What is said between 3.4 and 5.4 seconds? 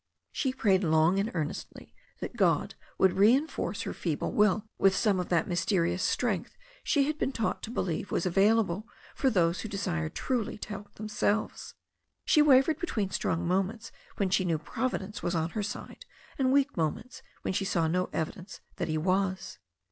no THE STORY OF A NEW ZEALAND RIVER force her feeble will with some of